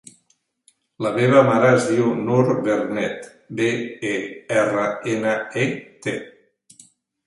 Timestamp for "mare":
1.49-1.67